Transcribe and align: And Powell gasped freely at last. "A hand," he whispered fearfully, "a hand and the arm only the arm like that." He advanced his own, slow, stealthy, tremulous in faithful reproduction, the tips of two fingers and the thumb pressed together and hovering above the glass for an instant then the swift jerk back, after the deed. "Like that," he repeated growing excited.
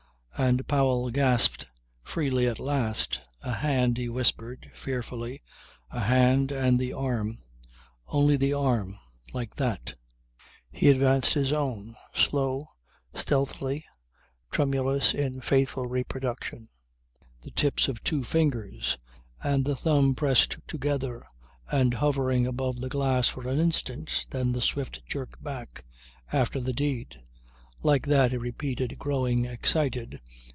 And 0.37 0.67
Powell 0.67 1.11
gasped 1.11 1.67
freely 2.01 2.47
at 2.47 2.57
last. 2.59 3.21
"A 3.43 3.51
hand," 3.51 3.97
he 3.99 4.09
whispered 4.09 4.71
fearfully, 4.73 5.43
"a 5.91 5.99
hand 5.99 6.51
and 6.51 6.79
the 6.79 6.93
arm 6.93 7.37
only 8.07 8.37
the 8.37 8.51
arm 8.51 8.97
like 9.35 9.57
that." 9.57 9.93
He 10.71 10.89
advanced 10.89 11.35
his 11.35 11.51
own, 11.53 11.95
slow, 12.15 12.65
stealthy, 13.13 13.85
tremulous 14.49 15.13
in 15.13 15.41
faithful 15.41 15.85
reproduction, 15.85 16.69
the 17.41 17.51
tips 17.51 17.87
of 17.87 18.03
two 18.03 18.23
fingers 18.23 18.97
and 19.43 19.63
the 19.63 19.75
thumb 19.75 20.15
pressed 20.15 20.57
together 20.67 21.23
and 21.71 21.93
hovering 21.93 22.47
above 22.47 22.81
the 22.81 22.89
glass 22.89 23.27
for 23.29 23.47
an 23.47 23.59
instant 23.59 24.25
then 24.31 24.53
the 24.53 24.61
swift 24.63 25.05
jerk 25.05 25.39
back, 25.43 25.85
after 26.33 26.59
the 26.59 26.73
deed. 26.73 27.21
"Like 27.83 28.05
that," 28.05 28.29
he 28.29 28.37
repeated 28.37 28.99
growing 28.99 29.45
excited. 29.45 30.21